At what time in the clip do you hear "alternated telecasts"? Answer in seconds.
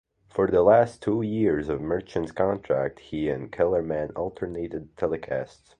4.15-5.69